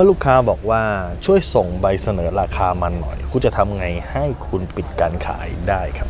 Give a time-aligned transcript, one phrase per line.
[0.00, 0.82] มื่อลูกค้าบอกว่า
[1.24, 6.08] ช่วยส่งใบเสนอราคามันหน่อย คุณจะทำไงให้คุณปิดการขายได้ครับ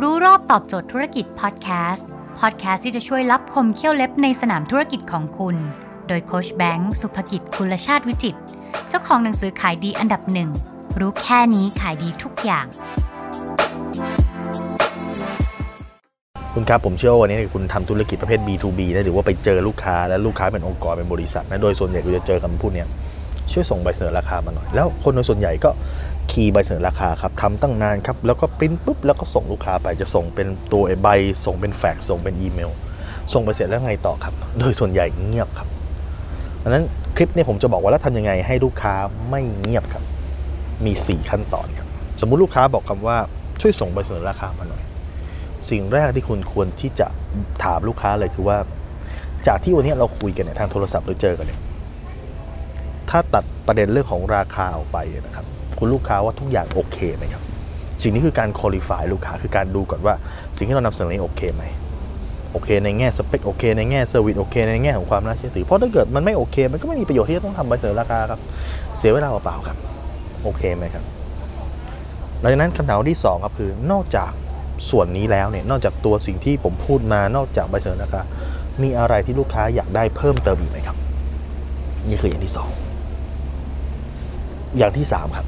[0.00, 2.08] รู้รอบตอบโจทย์ธุรกิจพอดแคสต์
[2.40, 5.56] พอดแคสต์ที่จะช่วยรับคมเขี้ยวเล็บในสนามธุรกิจของคุณ
[6.08, 8.36] โดยโคชแบงค์สุภกิจคุณชาติวิจิต
[8.88, 10.50] เจ้าของหนังสือขายดีอันดับหนึ่ง
[11.00, 12.66] รู้แค่นี้ขายดีทุกอย่าง
[16.56, 22.88] คุณครับผมเชื่อว่าวันนี้คุณทำธุรกิจประเภท B2B นะหรือว่าไปเจอลูกค้าและลูกค้าเป็นองค์กรเป็นบริษัทนะโดยส่วนใหญ่คุณจะเจอคำพูดเนี้ย
[23.52, 25.70] ช่วยส่งใบเสนอราคามาหน่อย แล้วคนโดยส่วนใหญ่ก็
[26.30, 31.08] คีย์ใบเสนอราคาครับทำตั้งนานครับแล้วก็ปริ้นปุ๊บแล้วก็ส่งลูกค้าไปจะส่งเป็นตัวใบ
[31.44, 32.70] ส่งเป็นแฟกซ์ส่งเป็นอีเมล
[33.32, 35.68] ส่งไปเสร็จแล้วไงต่อครับ โดยส่วนใหญ่เงียบครับ
[36.62, 36.84] ดังนั้น
[37.16, 38.94] คลิปนี้ผมจะบอกว่าแล้วทำยังไงให้ลูกค้า
[39.30, 40.02] ไม่เงียบครับ
[40.84, 41.88] มี 4 ขั้นตอนครับ
[42.20, 43.16] สมมุติลูกค้าบอกคำว่า
[43.60, 44.82] ช่วยส่งใบเสนอราคามาหน่อย
[45.70, 47.06] สิ่งแรกที่คุณควรที่จะ
[47.64, 48.58] ถามลูกค้าเลยคือว่า
[49.46, 51.60] จากที่วันนี้เราคุยกันเนี่ยทางโทรศัพท์หรือเจอกันเนี่ย
[53.10, 55.46] ถ้าตัดประเด็นเรื่องของราคาออกไปนะครับ
[55.78, 57.42] คุณลูกค้าว่าทุกอย่างโอเคไหมครับ
[58.02, 60.14] สิ่งนี้คือการ qualify ลูกค้าคือการดูก่อนว่า
[60.56, 61.64] สิ่งที่เรานำเสนอนี้โอเคไหม
[62.52, 68.40] โอเคในแง่สเปคโอเคในแง่ service โอเคในแง่ของความน่าเชื่อถือเพราะถ้าเกิดมันไม่โอเค มันก็ไม่มีประโยชน์ที่จะต้องทำใบเสนอราคาครับ
[68.98, 69.76] เสียเวลาเปล่าๆครับ
[70.42, 71.04] โอเคไหมครับ
[72.40, 74.30] หลังจากนั้นคำถามที่สองครับคือนอกจาก
[74.90, 78.22] ส่วนนี้แล้วเนี่ยนอกจากตัวสิ่งที่ผมพูดมานอกจากใบเสนอราคา
[78.82, 80.96] มีอะไรที่ลูกค้าอยากได้เพิ่มเติมอีกไหมครับ
[82.08, 82.70] นี่คืออย่างที่สอง
[84.78, 85.46] อย่างที่สามครับ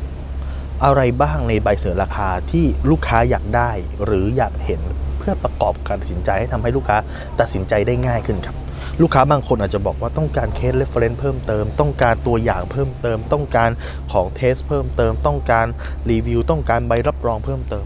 [0.85, 3.71] อะไรบ้างในใบเสนอราคาที่ลูกค้าอยากได้
[4.05, 4.81] หรืออยากเห็น
[5.19, 6.97] เพื่อประกอบการตัดสินใจให้ทำให้ลูกค้า
[7.41, 8.57] ตัดสินใจได้ง่ายขึ้นครับ
[9.03, 13.71] ลูกค้าบางคนอาจจะบอกว่าต้องการ case reference เพิ่มเติม ต้องการตัวอย่างเพิ่มเติม ต้องการ
[14.13, 15.67] ของ test เพิ่มเติม ต้องการ
[16.11, 17.85] รีวิว ต้องการใบรับรองเพิ่มเติม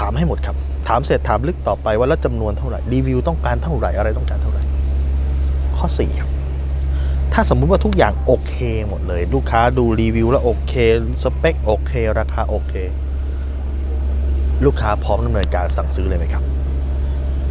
[0.00, 0.56] ถามให้หมดครับ
[0.88, 4.62] ถามเสร็จถามลึกต่อไปว่าแล้วจำนวนเท่าไหร่ รีวิวต้องการเท่าไหร่ อะไรต้องการเท่าไหร่
[5.76, 6.30] ข้อ 4 ครับ
[7.32, 8.54] ถ้าสมมุติว่าทุกอย่างโอเค
[8.88, 10.74] หมดเลย ลูกค้าดูรีวิวแล้วโอเค
[11.22, 12.72] สเปคโอเค ราคาโอเค
[14.64, 16.42] ลูกค้าพร้อมดำเนินการสั่งซื้อเลยไหมครับ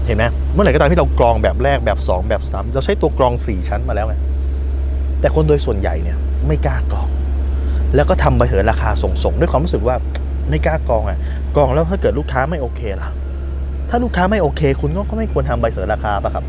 [0.05, 0.23] เห็นไหม
[0.53, 4.15] เมื่อไหร่ก็ตามที่เรากรองแบบแรกแบบ 2 แบบ 3 เราใช้ตัวกรอง 4 ชั้นมาแล้วไง
[5.19, 6.17] แต่คนโดยส่วนใหญ่เนี่ย
[6.47, 7.07] ไม่กล้ากรอง
[7.95, 9.95] แล้วก็ทำไปเถอะราคาส่งๆด้วยความรู้สึกว่า
[10.49, 11.19] ไม่กล้ากรองอะ
[11.55, 13.09] กรองแล้วถ้าเกิดลูกค้าไม่โอเคล่ะ
[13.89, 16.45] ถ้าลูกค้าไม่โอเค คุณก็ไม่ควรทำใบเสนอราคาปะครับ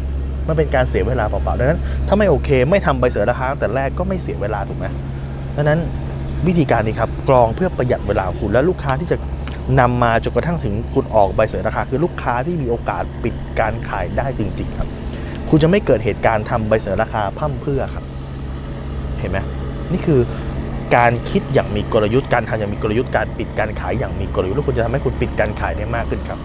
[0.48, 4.86] มันเป็นการเสียเวลาเปล่าๆดังนั้น ถ้าไม่โอเค ไม่ทำใบเสนอราคาตั้งแต่แรกก็ไม่เสียเวลาถูกไหม
[5.56, 5.78] ดังนั้น
[6.46, 9.16] วิธีการนี้ครับกรองเพื่อประหยัดเวลาคุณและลูกค้าที่จะ
[9.80, 14.88] นำมาจนกระทั่งถึงคุณออกใบเสนอราคา คือลูกค้าที่มีโอกาสปิดการขายได้จริงๆครับ
[15.48, 18.04] คุณจะไม่เกิดเหตุการณ์ทำใบเสนอราคาพร่ำเพื่อครับ
[19.18, 19.38] เห็นไหม
[19.92, 20.20] นี่คือ
[20.96, 26.40] การคิดอย่างมีกลยุทธ์การทำอย่างมีกลยุทธ์การปิดการขายอย่างมีกลยุทธ์แล้วคุณจะทำให้คุณปิดการขายได้มากขึ้นครับ